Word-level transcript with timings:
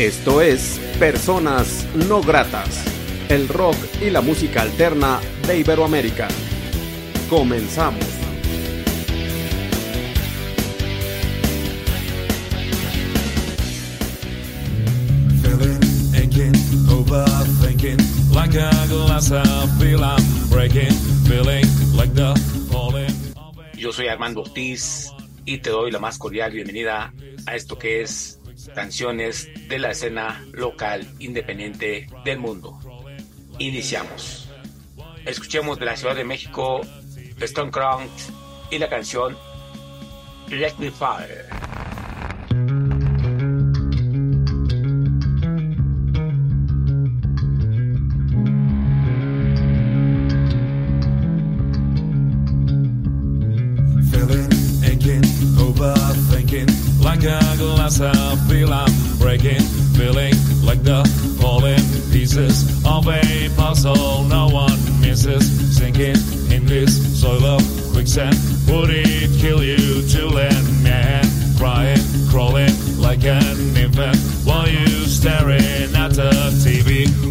Esto 0.00 0.40
es 0.40 0.80
Personas 0.98 1.86
No 2.08 2.22
Gratas, 2.22 2.82
el 3.28 3.48
rock 3.48 3.76
y 4.00 4.08
la 4.08 4.22
música 4.22 4.62
alterna 4.62 5.20
de 5.46 5.58
Iberoamérica. 5.58 6.26
Comenzamos. 7.28 8.06
Feeling, 15.42 15.80
aching, 16.14 16.54
overthinking. 16.88 17.98
Like 18.34 18.54
a 18.54 18.70
glass 18.88 19.30
I 19.32 19.44
feel 19.78 20.02
I'm 20.02 20.22
breaking. 20.50 20.92
Feeling 21.28 21.64
like 21.94 22.12
the 22.14 22.34
falling 22.70 23.10
of 23.36 23.58
a- 23.58 23.76
Yo 23.76 23.92
soy 23.92 24.08
Armando 24.08 24.40
Ortiz 24.42 25.10
y 25.44 25.58
te 25.58 25.70
doy 25.70 25.90
la 25.90 25.98
más 25.98 26.18
cordial 26.18 26.52
bienvenida 26.52 27.12
a 27.46 27.54
esto 27.56 27.78
que 27.78 28.02
es 28.02 28.39
canciones 28.74 29.48
de 29.68 29.78
la 29.78 29.90
escena 29.90 30.44
local 30.52 31.06
independiente 31.18 32.08
del 32.24 32.38
mundo. 32.38 32.78
Iniciamos. 33.58 34.48
Escuchemos 35.24 35.78
de 35.78 35.86
la 35.86 35.96
Ciudad 35.96 36.16
de 36.16 36.24
México 36.24 36.80
Stone 37.40 37.70
Crown 37.70 38.08
y 38.70 38.78
la 38.78 38.88
canción 38.88 39.36
Let 40.48 40.74
Me 40.78 40.90
Fire. 40.90 41.46
Of 63.00 63.08
a 63.08 63.48
puzzle 63.56 64.24
no 64.24 64.48
one 64.48 65.00
misses. 65.00 65.76
Sinking 65.76 66.16
in 66.52 66.66
this 66.66 67.20
soil 67.20 67.44
of 67.44 67.62
quicksand. 67.92 68.36
Would 68.68 68.90
it 68.90 69.40
kill 69.40 69.62
you 69.62 70.06
to 70.08 70.26
lend 70.26 70.84
me? 70.84 71.20
Crying, 71.56 72.00
crawling 72.30 72.72
like 72.98 73.24
an 73.24 73.76
infant 73.76 74.16
while 74.44 74.68
you 74.68 74.86
staring 75.06 75.94
at 75.94 76.12
the 76.12 76.30
TV. 76.62 77.29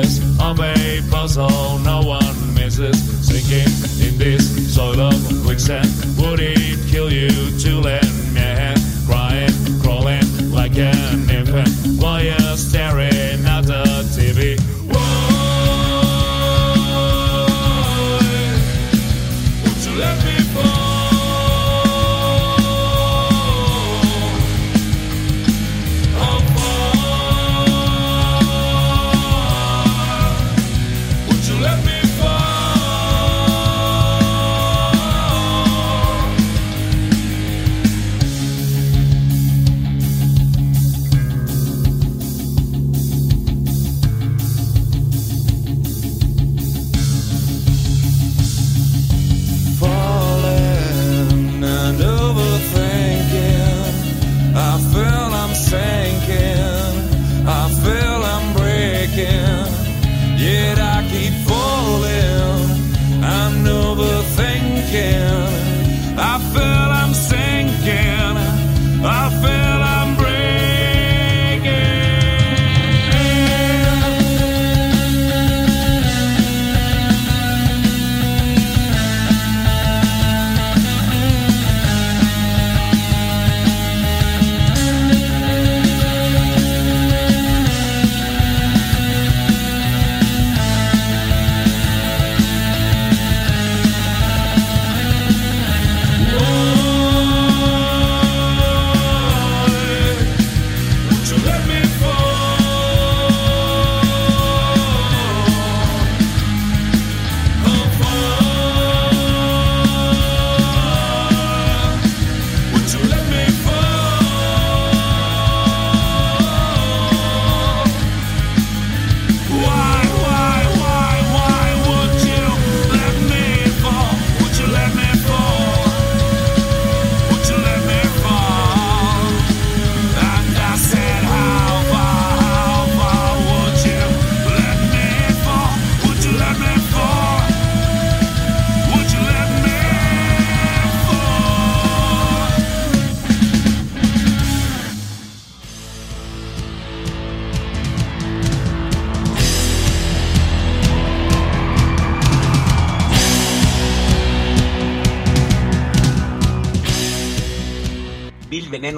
Pieces 0.00 0.40
of 0.40 0.60
a 0.60 1.02
puzzle 1.10 1.78
no 1.80 2.02
one 2.02 2.54
misses. 2.54 2.98
Sinking 3.26 4.06
in 4.06 4.18
this 4.18 4.74
soil 4.74 5.00
of 5.00 5.42
quicksand. 5.44 5.97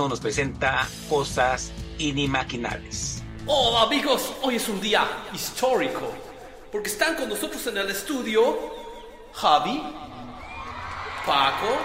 Nos 0.08 0.18
presenta 0.18 0.88
cosas 1.08 1.70
inimaginables. 1.98 3.22
Hola 3.46 3.82
amigos, 3.82 4.32
hoy 4.42 4.56
es 4.56 4.68
un 4.68 4.80
día 4.80 5.06
histórico 5.32 6.12
porque 6.72 6.88
están 6.88 7.14
con 7.16 7.28
nosotros 7.28 7.64
en 7.66 7.76
el 7.76 7.90
estudio 7.90 8.56
Javi, 9.34 9.82
Paco, 11.26 11.76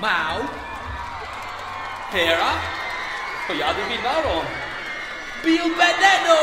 Mau, 0.00 0.38
Hera, 2.12 2.52
hoy 3.50 3.60
adivinaron, 3.60 4.44
Bill 5.44 5.74
Veneno, 5.74 6.36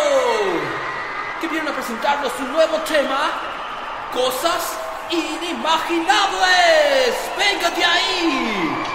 que 1.39 1.47
vienen 1.47 1.69
a 1.69 1.73
presentarnos 1.73 2.33
su 2.33 2.43
nuevo 2.43 2.77
tema, 2.79 3.31
Cosas 4.13 4.77
inimaginables. 5.09 7.15
¡Venga 7.37 7.69
de 7.71 7.85
ahí! 7.85 8.94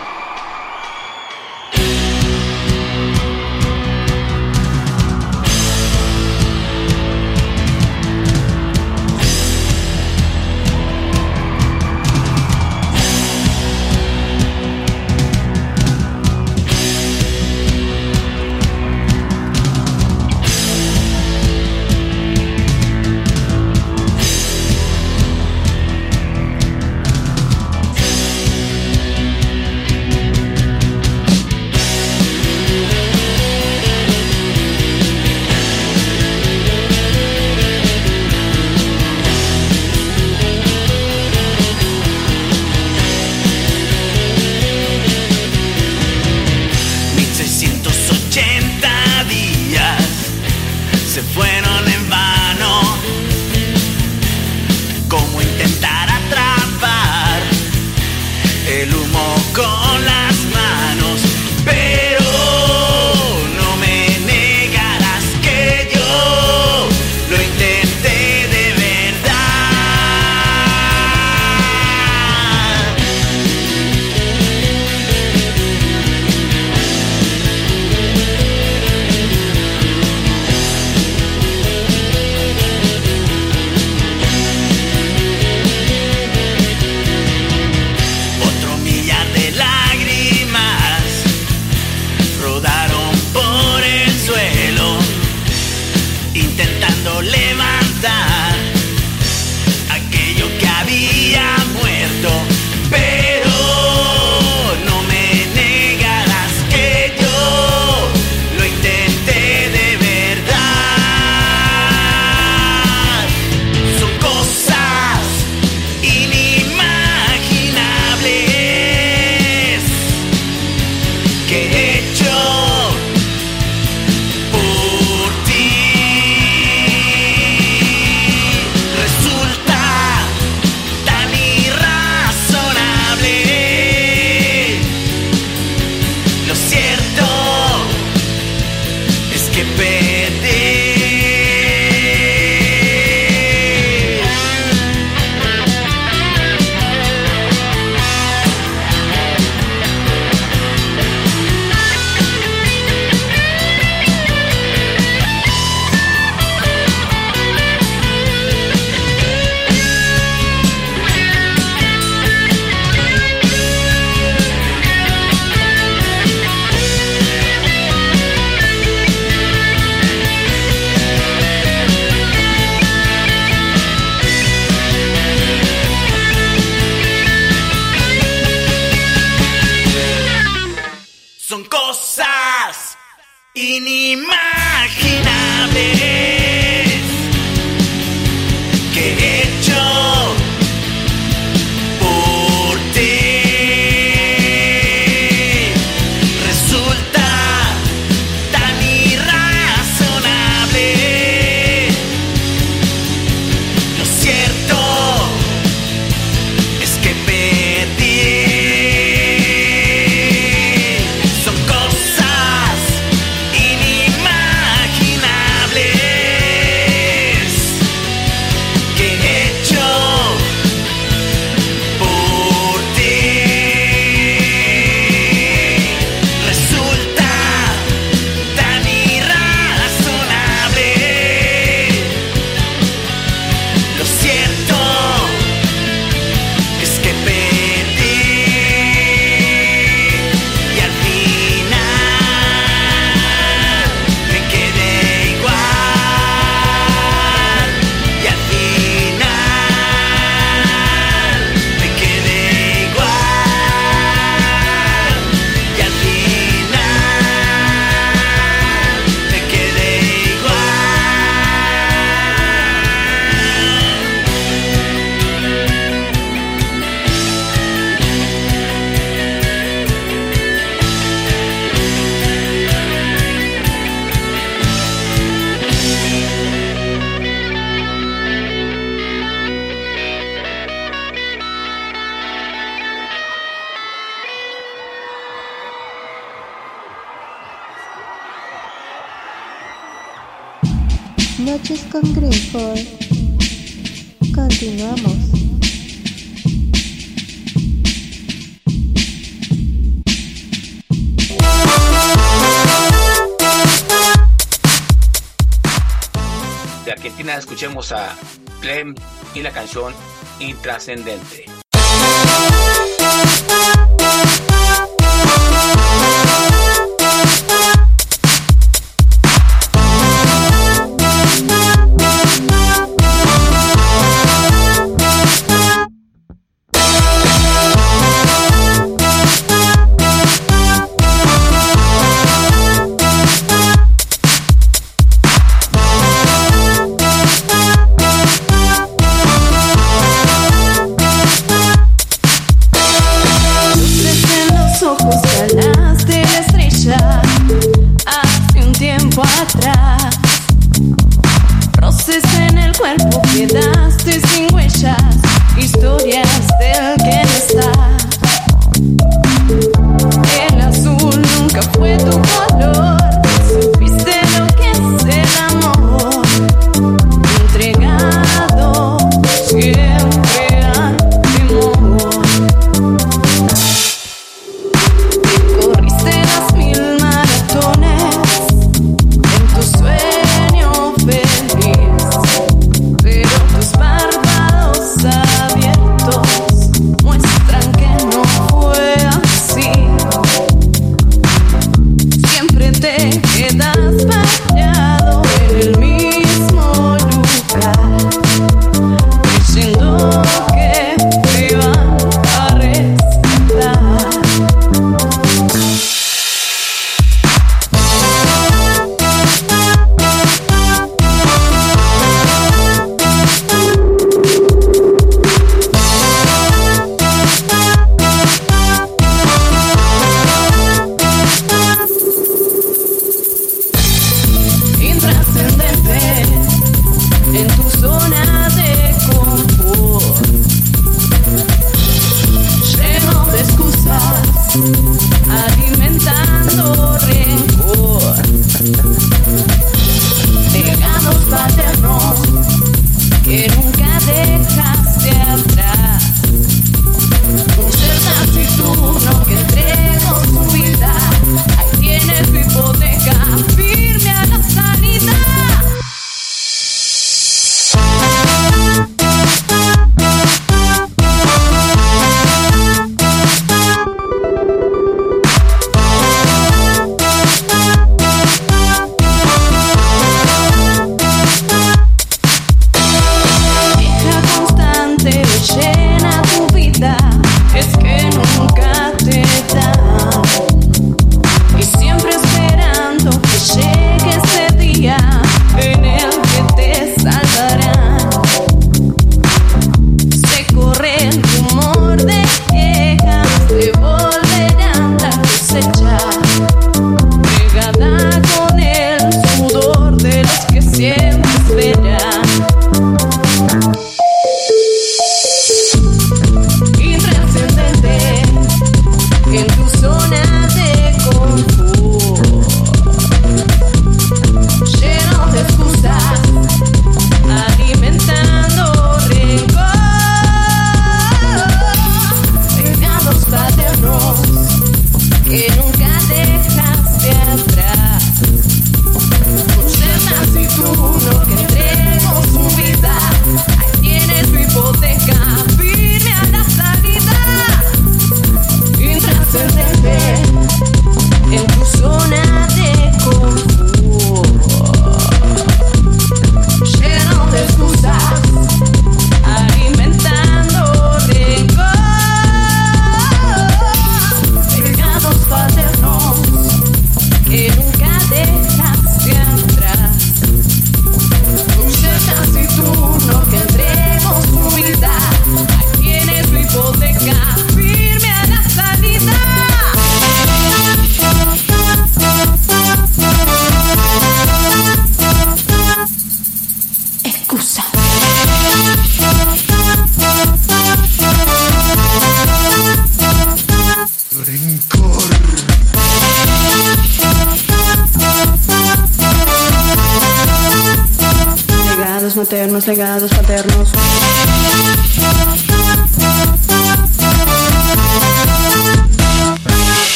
Escuchemos 307.51 307.91
a 307.91 308.17
Clem 308.61 308.95
y 309.35 309.43
la 309.43 309.51
canción 309.51 309.93
Intrascendente. 310.39 311.50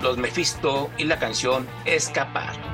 Los 0.00 0.16
Mephisto 0.18 0.92
y 0.98 1.04
la 1.04 1.18
canción 1.18 1.66
Escapar. 1.84 2.65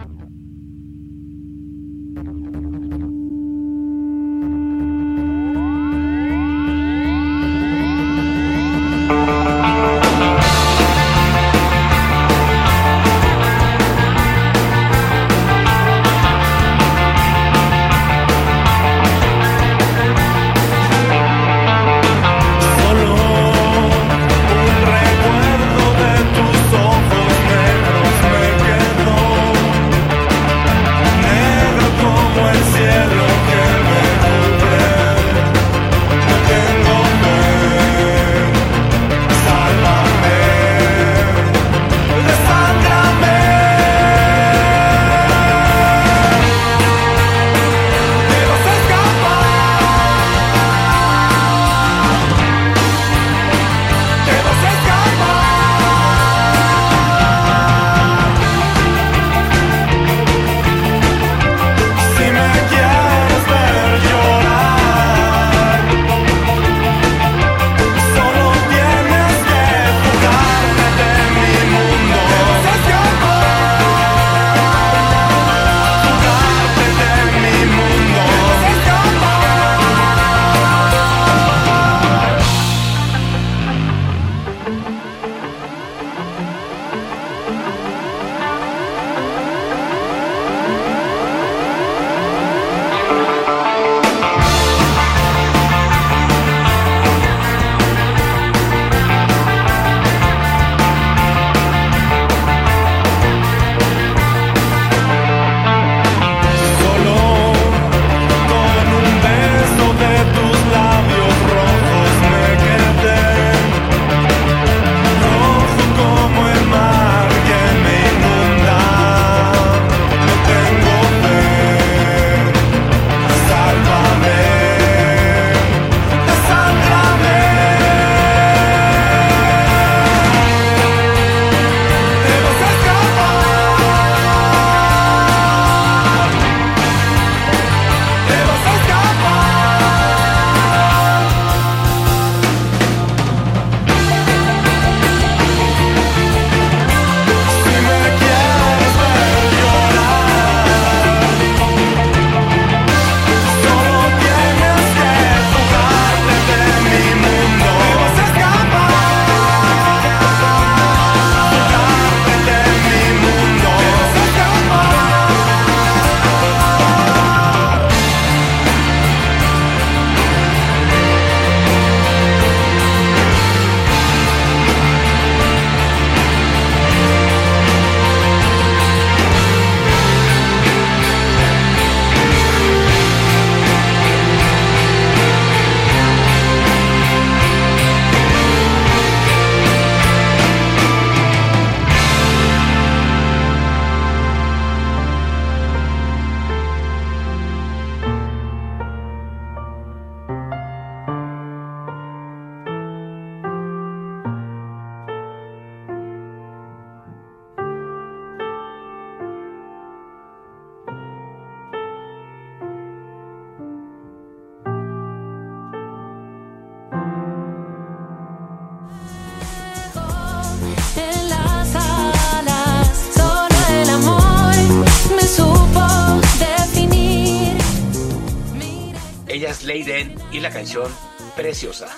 Leiden 229.60 230.14
y 230.32 230.40
la 230.40 230.50
canción 230.50 230.90
Preciosa. 231.36 231.88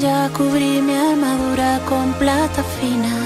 Ya 0.00 0.28
cubrí 0.36 0.82
mi 0.82 0.94
armadura 0.94 1.80
con 1.88 2.12
plata 2.14 2.62
fina. 2.78 3.16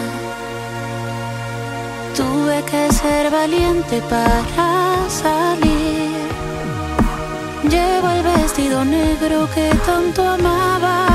Tuve 2.16 2.62
que 2.70 2.92
ser 2.92 3.30
valiente 3.30 4.00
para 4.10 5.08
salir. 5.08 6.10
Llevo 7.64 8.08
el 8.10 8.22
vestido 8.22 8.84
negro 8.84 9.48
que 9.54 9.70
tanto 9.86 10.22
amaba. 10.28 11.09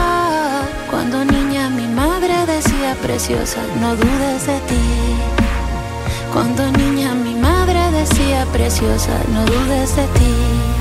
Cuando 1.08 1.24
niña 1.24 1.70
mi 1.70 1.86
madre 1.88 2.34
decía 2.48 2.96
preciosa, 3.00 3.62
no 3.80 3.96
dudes 3.96 4.48
de 4.48 4.60
ti. 4.62 4.82
Cuando 6.34 6.72
niña 6.72 7.14
mi 7.14 7.36
madre 7.36 7.92
decía 7.92 8.44
preciosa, 8.52 9.12
no 9.32 9.46
dudes 9.46 9.96
de 9.96 10.08
ti. 10.18 10.75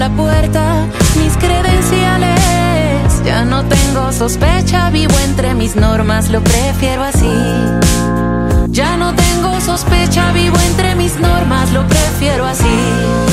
La 0.00 0.08
puerta 0.08 0.86
mis 1.18 1.36
credenciales. 1.36 3.22
Ya 3.22 3.44
no 3.44 3.62
tengo 3.64 4.10
sospecha, 4.12 4.88
vivo 4.88 5.12
entre 5.26 5.52
mis 5.54 5.76
normas, 5.76 6.30
lo 6.30 6.40
prefiero 6.40 7.02
así. 7.02 7.30
Ya 8.68 8.96
no 8.96 9.14
tengo 9.14 9.60
sospecha, 9.60 10.32
vivo 10.32 10.56
entre 10.68 10.94
mis 10.94 11.20
normas, 11.20 11.70
lo 11.72 11.86
prefiero 11.86 12.46
así. 12.46 13.29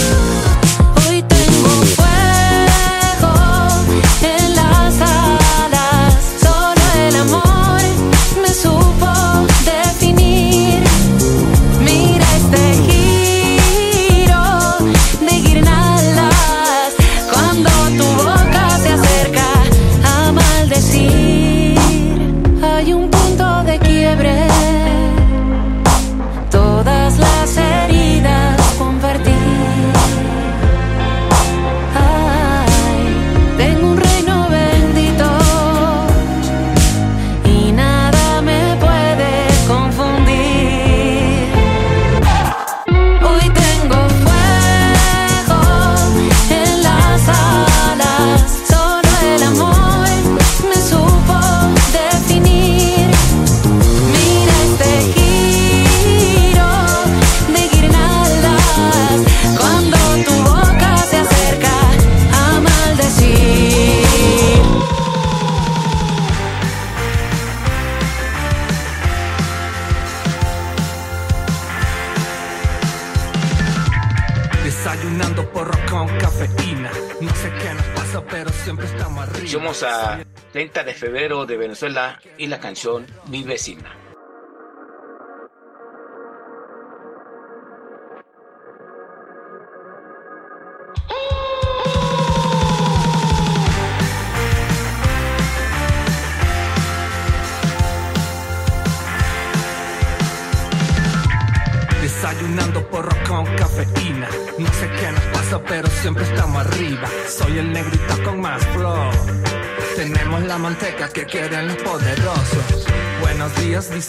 Venezuela 81.77 82.19
y 82.39 82.47
la 82.47 82.59
canción 82.59 83.05
Mi 83.29 83.43
vecina. 83.43 84.06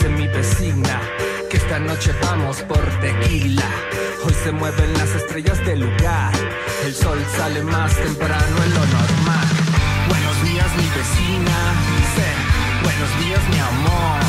Dice 0.09 0.23
mi 0.23 0.29
vecina. 0.29 1.01
Que 1.51 1.57
esta 1.57 1.79
noche 1.79 2.15
vamos 2.23 2.63
por 2.63 2.85
tequila. 3.01 3.69
Hoy 4.25 4.35
se 4.45 4.53
mueven 4.53 4.93
las 4.95 5.11
estrellas 5.15 5.65
del 5.65 5.81
lugar. 5.81 6.33
El 6.85 6.95
sol 6.95 7.19
sale 7.37 7.63
más 7.63 7.95
temprano 7.97 8.57
en 8.65 8.75
lo 8.75 8.87
normal. 8.87 9.49
Buenos 10.09 10.43
días, 10.43 10.67
mi 10.77 10.89
vecina. 10.99 11.57
Dice, 11.99 12.27
buenos 12.83 13.11
días, 13.25 13.41
mi 13.51 13.59
amor. 13.59 14.21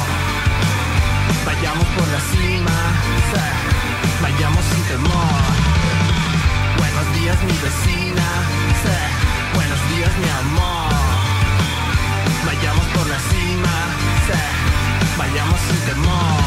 Vayamos 1.45 1.87
por 1.97 2.07
la 2.07 2.19
cima, 2.31 2.77
sí, 3.31 4.21
vayamos 4.21 4.63
sin 4.65 4.83
temor. 4.83 5.41
Buenos 6.77 7.19
días 7.19 7.37
mi 7.43 7.53
vecina, 7.53 8.27
sí, 8.83 9.55
buenos 9.55 9.89
días 9.89 10.17
mi 10.19 10.29
amor. 10.29 10.98
Vayamos 15.31 15.59
sin 15.61 15.79
temor. 15.85 16.38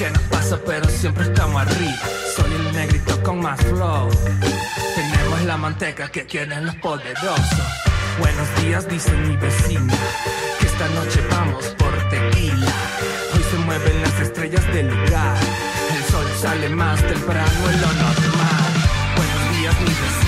Qué 0.00 0.10
nos 0.10 0.22
pasa, 0.30 0.58
pero 0.64 0.88
siempre 0.88 1.24
estamos 1.24 1.60
arriba. 1.60 2.00
Soy 2.34 2.50
el 2.54 2.72
negrito 2.72 3.22
con 3.22 3.38
más 3.38 3.60
flow. 3.60 4.08
Tenemos 4.94 5.42
la 5.42 5.58
manteca 5.58 6.10
que 6.10 6.24
quieren 6.24 6.64
los 6.64 6.74
poderosos. 6.76 7.66
Buenos 8.18 8.48
días, 8.62 8.88
dice 8.88 9.12
mi 9.12 9.36
vecina. 9.36 9.92
Que 10.58 10.66
esta 10.68 10.88
noche 10.88 11.20
vamos 11.30 11.66
por 11.76 11.92
tequila. 12.08 12.72
Hoy 13.34 13.42
se 13.50 13.58
mueven 13.58 14.00
las 14.00 14.20
estrellas 14.20 14.66
del 14.72 14.88
lugar. 14.88 15.36
El 15.94 16.04
sol 16.10 16.26
sale 16.40 16.70
más 16.70 16.98
temprano 17.06 17.70
en 17.70 17.80
lo 17.82 17.86
normal. 17.88 18.72
Buenos 19.16 19.58
días, 19.58 19.80
mi 19.80 19.84
vecina. 19.84 20.19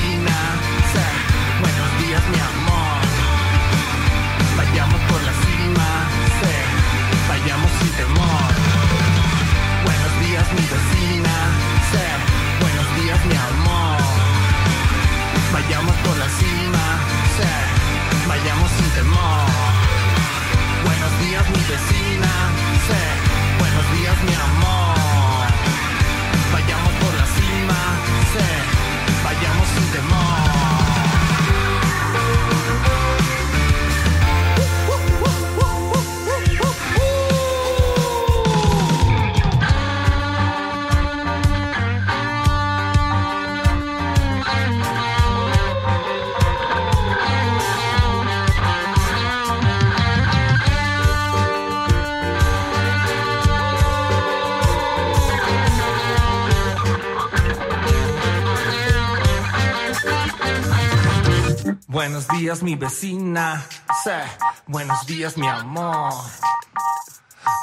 días 62.42 62.61
mi 62.64 62.74
vecina, 62.74 63.64
sé, 64.02 64.18
buenos 64.66 65.07
días 65.07 65.38
mi 65.38 65.46
amor. 65.46 66.12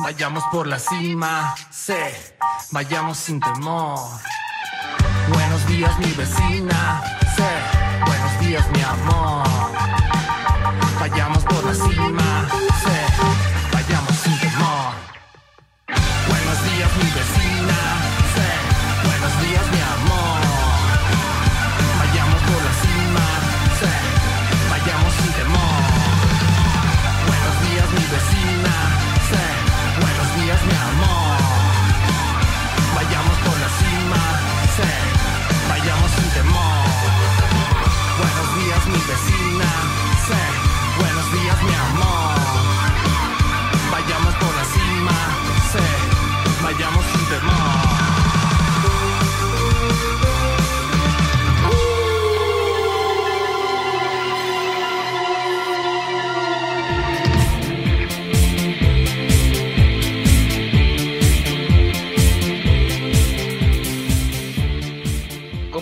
Vayamos 0.04 0.42
por 0.54 0.68
la 0.68 0.80
cima, 0.80 1.54
sé, 1.70 2.38
vayamos 2.72 3.18
sin 3.18 3.42
temor. 3.42 4.00
Buenos 5.34 5.68
días 5.68 6.00
mi 6.00 6.10
vecina, 6.14 7.19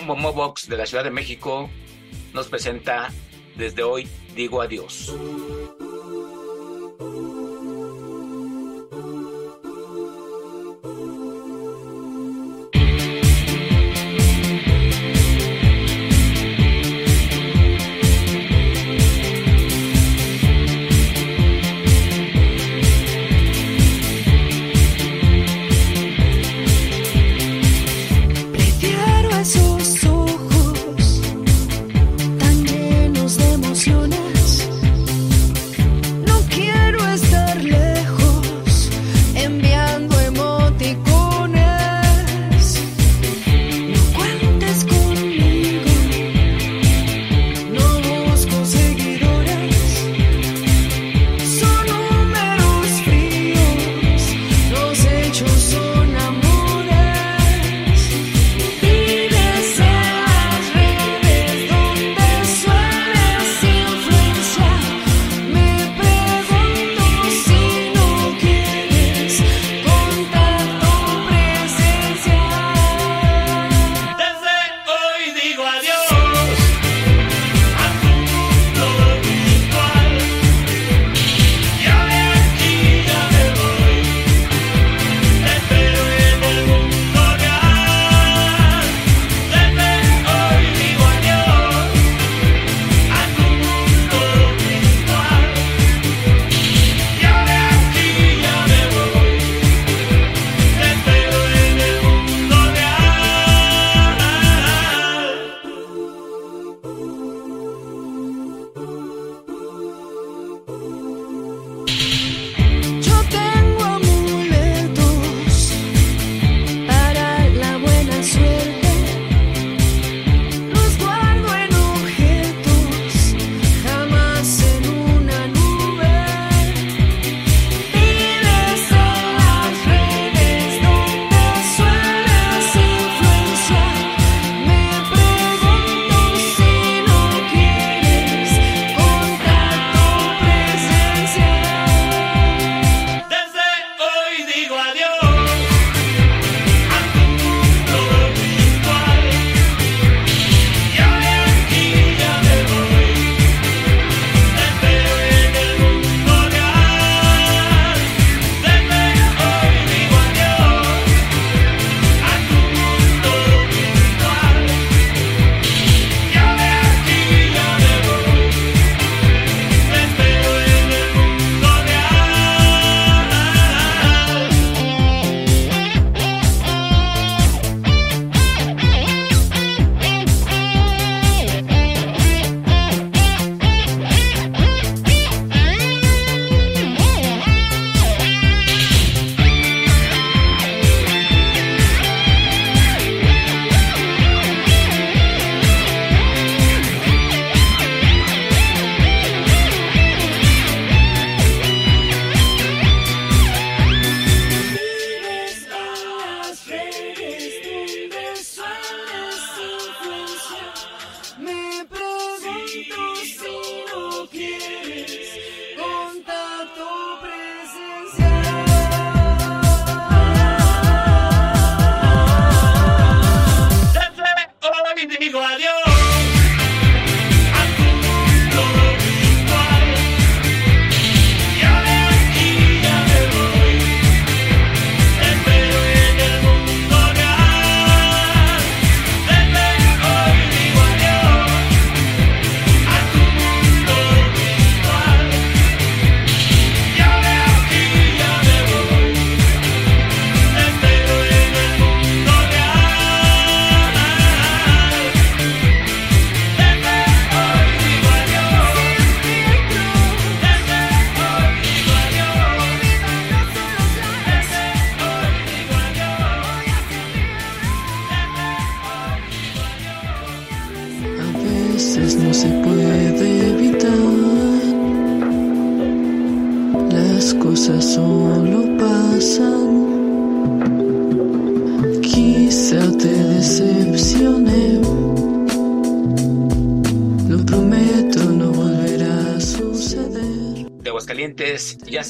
Grupo 0.08 0.22
Mobox 0.22 0.68
de 0.70 0.78
la 0.78 0.86
Ciudad 0.86 1.04
de 1.04 1.10
México 1.10 1.68
nos 2.32 2.48
presenta 2.48 3.10
Desde 3.56 3.82
hoy 3.82 4.08
digo 4.34 4.62
adiós. 4.62 5.14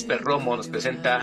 Casper 0.09 0.25
Romo 0.25 0.57
nos 0.57 0.69
presenta 0.69 1.21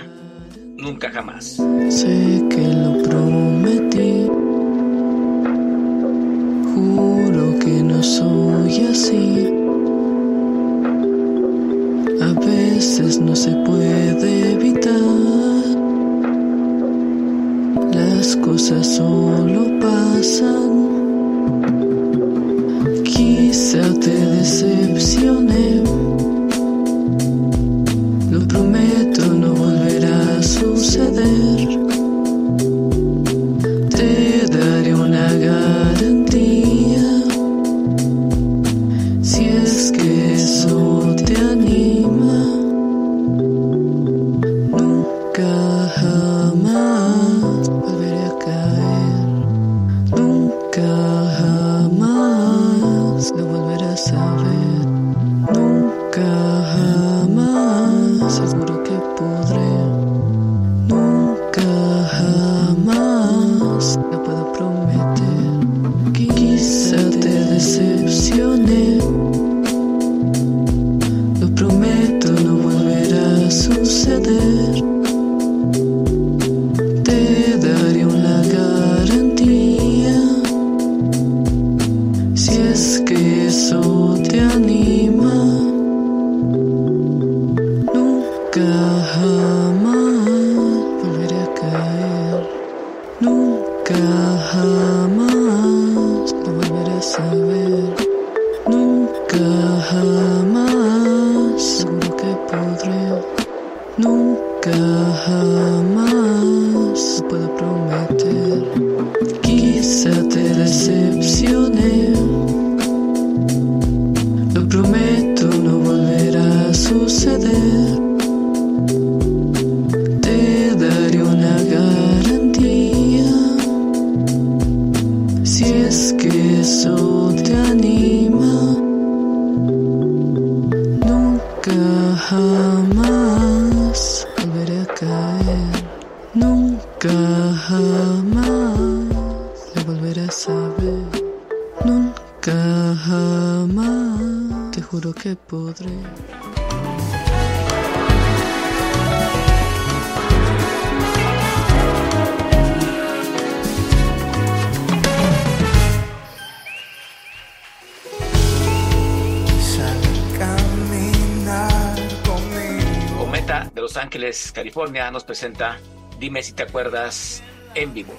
Los 163.86 163.98
Ángeles, 163.98 164.52
California, 164.52 165.12
nos 165.12 165.24
presenta 165.24 165.78
Dime 166.19 166.41
si 166.41 166.54
te 166.54 166.63
acuerdas 166.63 167.43
en 167.76 167.93
vivo. 167.93 168.15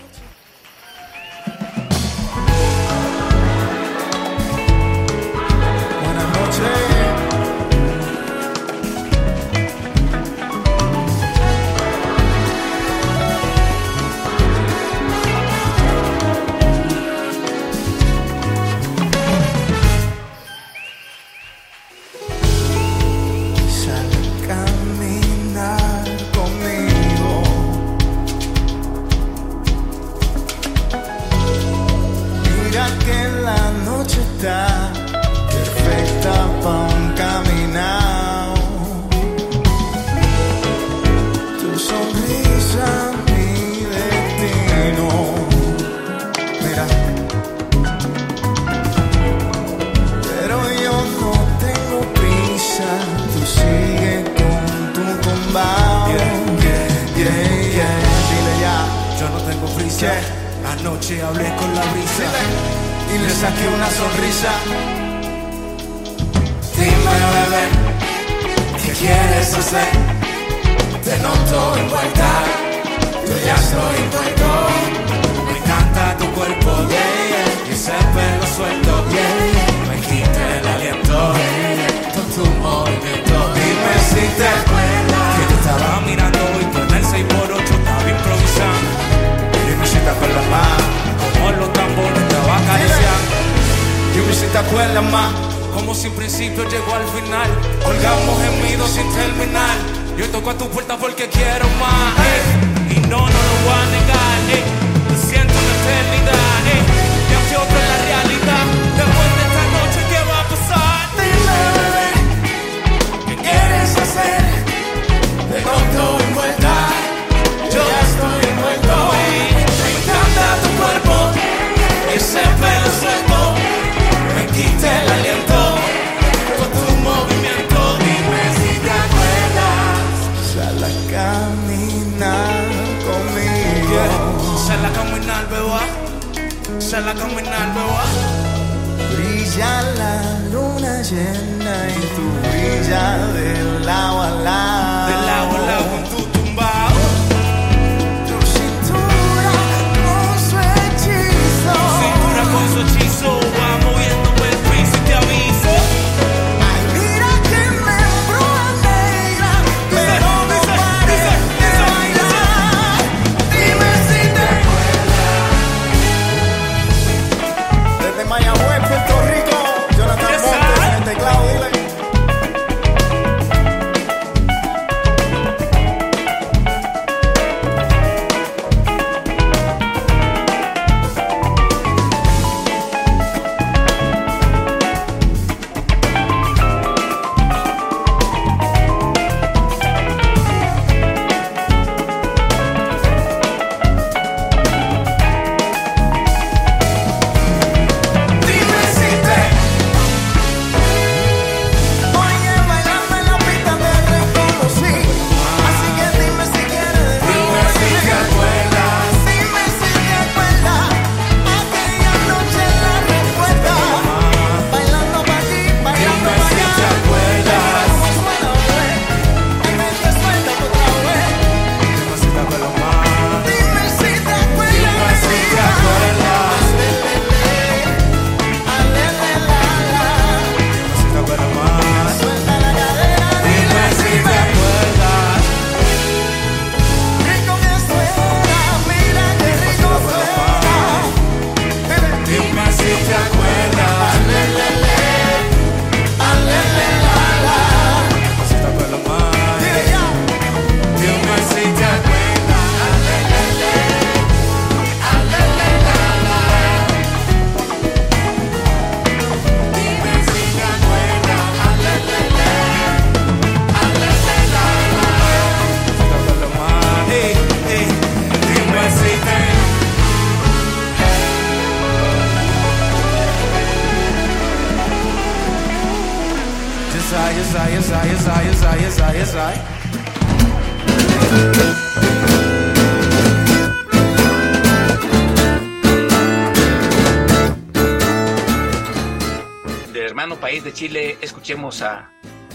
A 291.66 292.08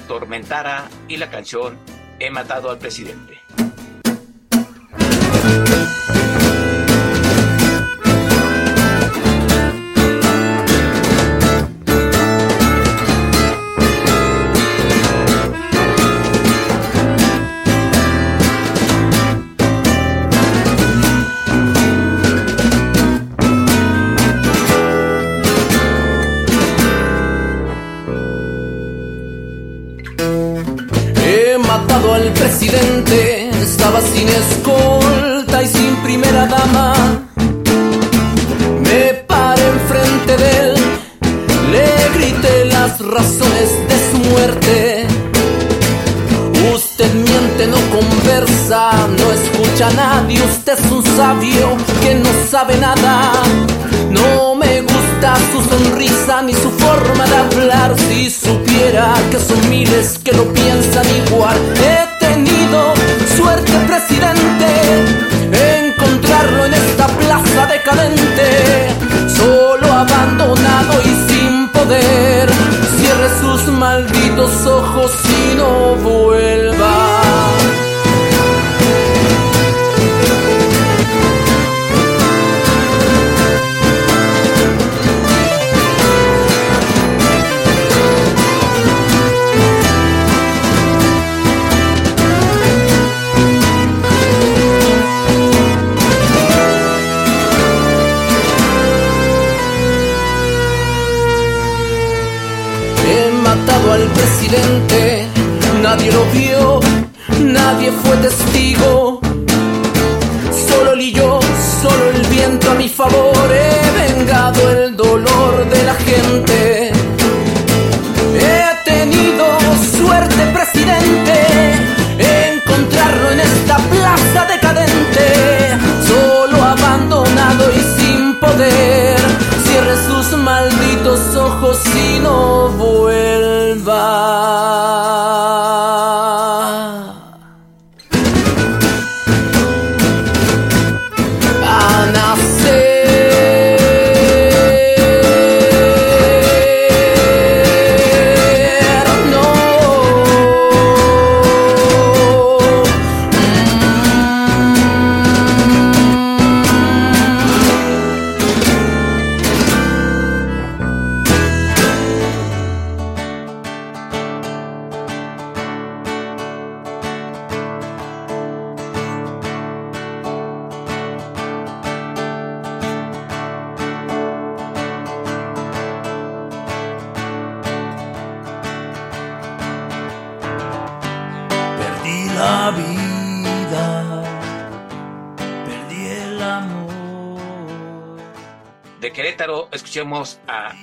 Tormentara 0.07 0.87
y 1.09 1.17
la 1.17 1.29
canción 1.29 1.77
He 2.17 2.29
matado 2.29 2.69
al 2.69 2.77
presidente. 2.77 3.30
razones 43.05 43.69
de 43.87 44.11
su 44.11 44.17
muerte. 44.29 45.07
Usted 46.73 47.13
miente, 47.13 47.67
no 47.67 47.77
conversa, 47.89 48.91
no 49.07 49.31
escucha 49.31 49.87
a 49.87 49.93
nadie. 49.93 50.41
Usted 50.41 50.77
es 50.79 50.91
un 50.91 51.03
sabio 51.03 51.77
que 52.01 52.15
no 52.15 52.29
sabe 52.49 52.77
nada. 52.77 53.31
No 54.09 54.55
me 54.55 54.81
gusta 54.81 55.35
su 55.51 55.61
sonrisa 55.69 56.41
ni 56.41 56.53
su 56.53 56.69
forma 56.71 57.25
de 57.25 57.35
hablar. 57.35 57.95
Si 57.97 58.29
supiera 58.29 59.13
que 59.31 59.39
son 59.39 59.69
miles 59.69 60.19
que 60.23 60.33
lo 60.33 60.50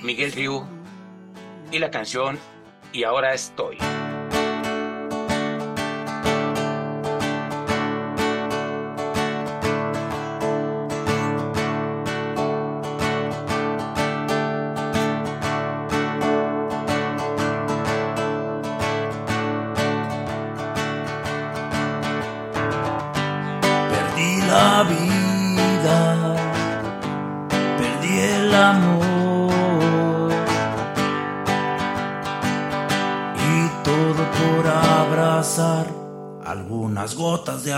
Miguel 0.03 0.31
Riu 0.31 0.65
y 1.71 1.79
la 1.79 1.91
canción 1.91 2.39
Y 2.91 3.03
ahora 3.03 3.33
estoy. 3.33 3.77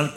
al 0.01 0.13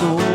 So. 0.00 0.33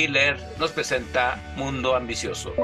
Killer 0.00 0.38
nos 0.58 0.70
presenta 0.70 1.38
Mundo 1.56 1.94
Ambicioso. 1.94 2.54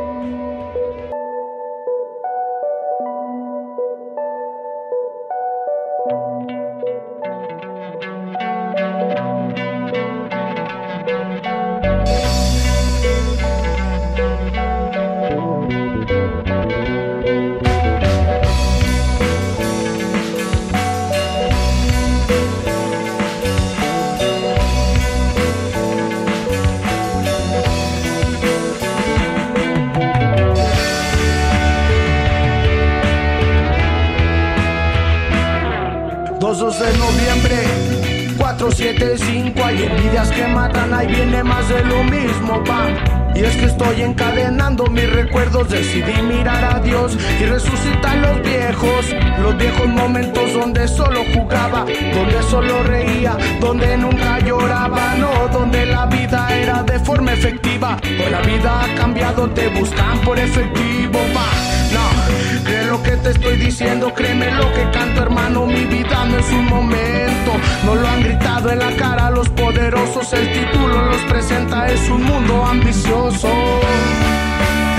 te 59.55 59.69
buscan 59.69 60.19
por 60.21 60.39
efectivo, 60.39 61.19
va. 61.35 61.49
No, 61.93 62.65
cree 62.65 62.85
lo 62.87 63.03
que 63.03 63.13
te 63.17 63.31
estoy 63.31 63.57
diciendo, 63.57 64.13
créeme 64.15 64.51
lo 64.51 64.73
que 64.73 64.91
canto, 64.91 65.23
hermano. 65.23 65.67
Mi 65.67 65.85
vida 65.85 66.25
no 66.27 66.39
es 66.39 66.51
un 66.51 66.67
momento. 66.67 67.53
No 67.85 67.95
lo 67.95 68.09
han 68.09 68.23
gritado 68.23 68.71
en 68.71 68.79
la 68.79 68.93
cara 68.97 69.31
los 69.31 69.49
poderosos. 69.51 70.33
El 70.33 70.53
título 70.53 71.07
los 71.07 71.21
presenta, 71.23 71.87
es 71.89 72.09
un 72.09 72.23
mundo 72.23 72.65
ambicioso. 72.65 73.49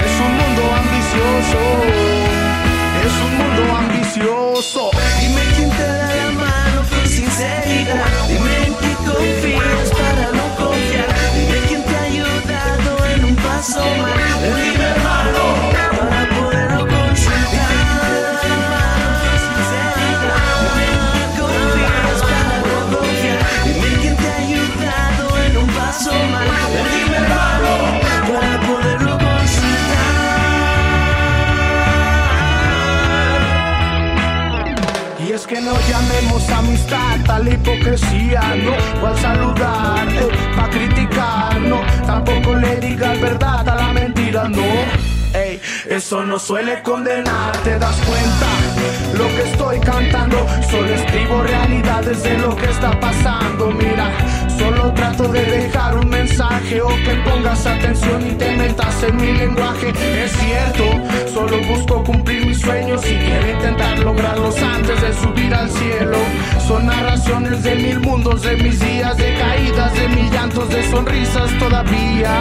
Es 0.06 0.14
un 0.26 0.34
mundo 0.39 0.62
ambicioso. 0.82 1.60
Es 3.06 3.16
un 3.26 3.38
mundo 3.38 3.76
ambicioso. 3.78 4.89
Dime 5.20 5.41
quién 5.56 5.70
te 5.72 5.84
da 5.84 6.16
la 6.16 6.32
mano 6.32 6.58
sinceridad. 7.08 8.28
Dime 8.28 8.57
un 13.88 14.03
paso 14.03 15.07
amistad 36.57 37.43
la 37.43 37.49
hipocresía, 37.49 38.41
no, 38.63 39.03
o 39.03 39.07
al 39.07 39.17
saludar, 39.17 40.07
eh, 40.09 40.29
pa' 40.55 40.69
criticar, 40.69 41.59
no, 41.61 41.81
tampoco 42.05 42.55
le 42.55 42.77
digas 42.77 43.19
verdad 43.19 43.67
a 43.67 43.75
la 43.75 43.93
mentira, 43.93 44.47
no. 44.47 44.63
Ey, 45.33 45.59
eso 45.89 46.23
no 46.23 46.39
suele 46.39 46.81
condenar, 46.83 47.55
te 47.63 47.77
das 47.77 47.95
cuenta 47.97 48.47
lo 49.17 49.27
que 49.27 49.51
estoy 49.51 49.79
cantando. 49.79 50.47
Solo 50.69 50.93
escribo 50.93 51.43
realidades 51.43 52.23
de 52.23 52.38
lo 52.38 52.55
que 52.55 52.65
está 52.65 52.97
pasando. 52.99 53.71
Mira, 53.71 54.09
solo 54.58 54.93
trato 54.93 55.28
de 55.30 55.43
dejar 55.43 55.97
un 55.97 56.10
mensaje 56.10 56.82
o 56.82 56.88
que 56.88 57.14
pongas 57.30 57.66
atención 57.66 58.28
y 58.28 58.32
te 58.34 58.55
metas 58.55 59.03
en 59.03 59.16
mi 59.18 59.32
lenguaje. 59.34 59.89
Es 60.24 60.32
cierto, 60.32 60.84
solo 61.34 61.58
busco 61.68 62.03
cumplir 62.03 62.45
mis 62.45 62.60
sueños 62.60 63.01
y 63.05 63.16
quiero 63.16 63.51
intentar 63.51 63.99
lograrlos 63.99 64.58
antes 64.62 65.01
de 65.01 65.14
subir 65.14 65.53
al 65.53 65.70
cielo. 65.70 66.18
Son 66.68 66.86
narraciones 66.86 67.64
de 67.64 67.76
mil 67.76 67.99
mundos, 67.99 68.41
de 68.41 68.58
mis 68.58 68.80
días, 68.80 69.18
de 69.18 69.34
caídas, 69.36 69.93
de 69.93 70.08
mis 70.10 70.32
llantos, 70.32 70.70
de 70.70 70.84
sonrisas 70.89 71.51
todavía 71.60 72.32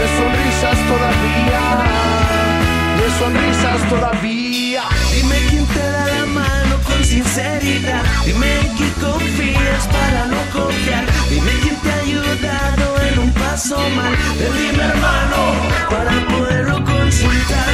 de 0.00 0.06
sonrisas 0.16 0.78
todavía, 0.88 1.62
de 2.96 3.08
sonrisas 3.18 3.88
todavía. 3.90 4.39
Sinceridad. 7.10 8.04
Dime 8.24 8.60
en 8.60 8.76
qué 8.76 8.88
confías 9.00 9.86
para 9.88 10.26
no 10.26 10.40
confiar. 10.52 11.04
Dime 11.28 11.50
quién 11.62 11.76
te 11.82 11.90
ha 11.90 11.98
ayudado 12.06 13.02
en 13.08 13.18
un 13.18 13.32
paso 13.32 13.78
mal. 13.96 14.14
Dime 14.38 14.84
hermano 14.84 15.40
para 15.90 16.12
poderlo 16.28 16.84
consultar. 16.84 17.69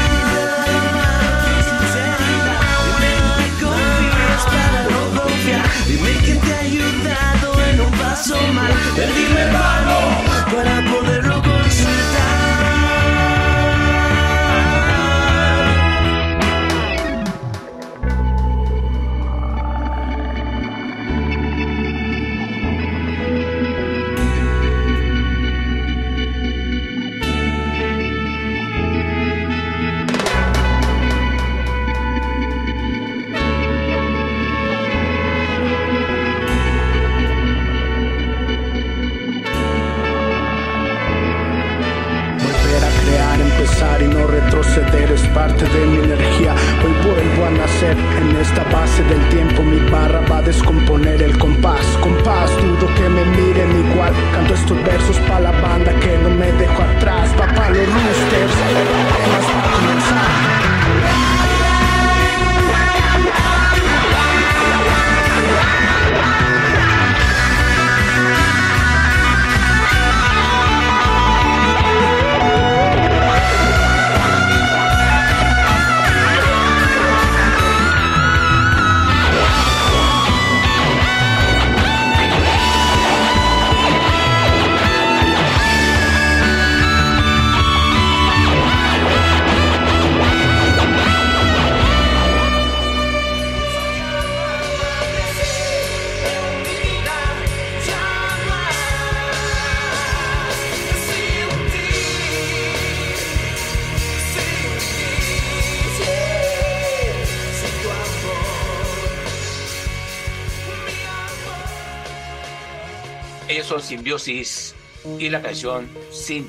Y 115.19 115.29
la 115.29 115.41
canción 115.41 115.89
Sin 116.11 116.49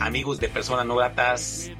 amigos 0.00 0.38
de 0.38 0.50
Personas 0.50 0.84
No 0.84 0.96
Gratas, 0.96 1.70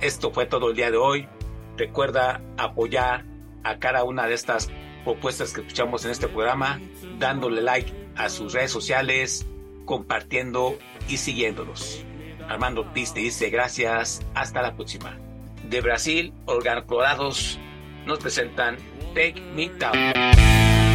esto 0.00 0.30
fue 0.32 0.46
todo 0.46 0.70
el 0.70 0.76
día 0.76 0.90
de 0.90 0.96
hoy. 0.96 1.28
Recuerda 1.76 2.40
apoyar 2.56 3.26
a 3.62 3.78
cada 3.78 4.04
una 4.04 4.26
de 4.26 4.32
estas 4.32 4.70
propuestas 5.04 5.52
que 5.52 5.60
escuchamos 5.60 6.06
en 6.06 6.12
este 6.12 6.28
programa, 6.28 6.80
dándole 7.18 7.60
like 7.60 7.92
a 8.16 8.30
sus 8.30 8.54
redes 8.54 8.70
sociales, 8.70 9.46
compartiendo 9.84 10.78
y 11.10 11.18
siguiéndolos. 11.18 12.02
Armando 12.48 12.80
Ortiz 12.80 13.12
te 13.12 13.20
dice 13.20 13.50
gracias, 13.50 14.22
hasta 14.34 14.62
la 14.62 14.74
próxima. 14.74 15.18
De 15.68 15.82
Brasil, 15.82 16.32
Organoclorados 16.46 17.58
nos 18.06 18.18
presentan 18.18 18.78
Take 19.14 19.42
Me 19.54 19.68
Down. 19.68 20.85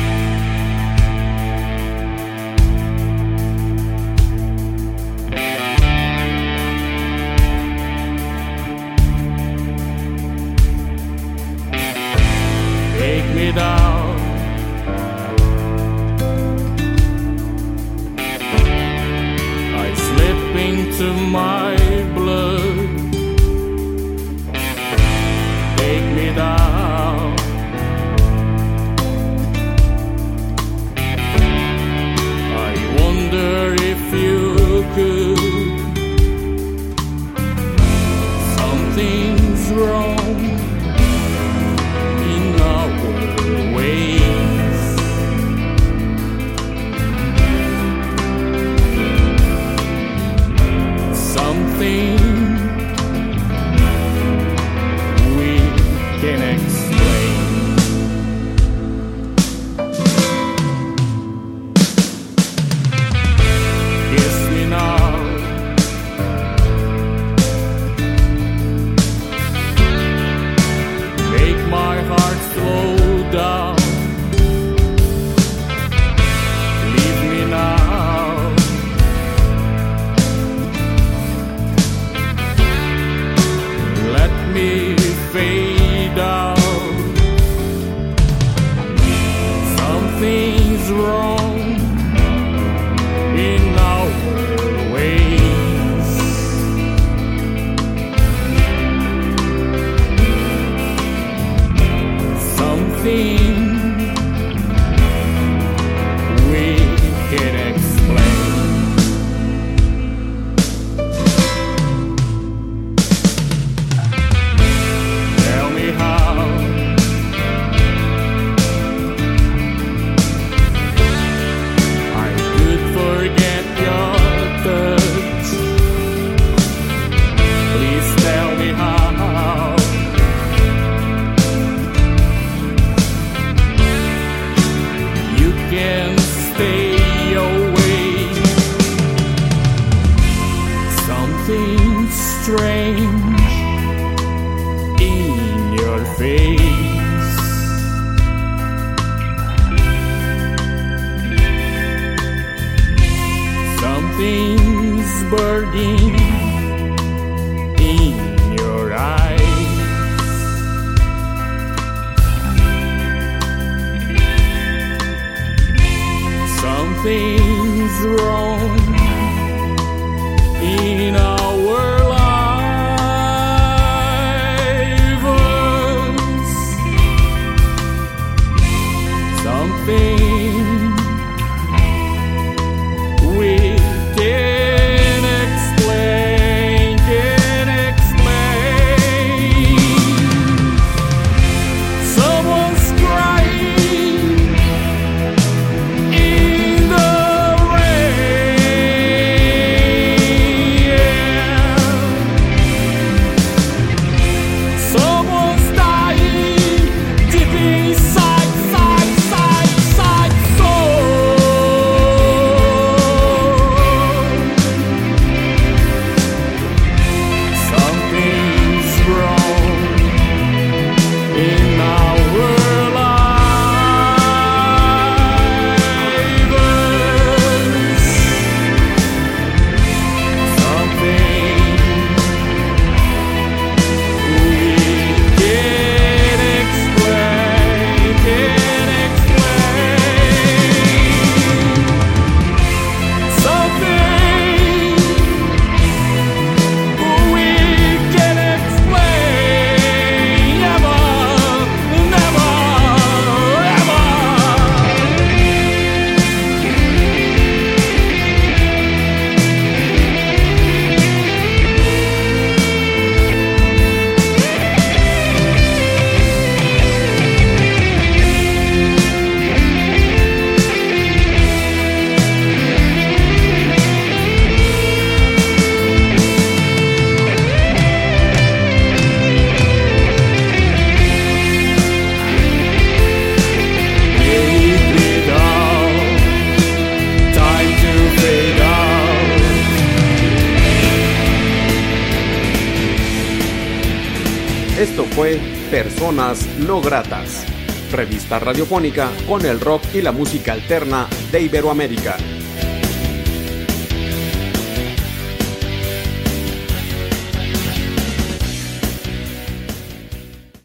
Con 299.27 299.45
el 299.45 299.59
rock 299.59 299.83
y 299.93 300.01
la 300.01 300.11
música 300.11 300.53
alterna 300.53 301.07
de 301.31 301.41
Iberoamérica. 301.41 302.40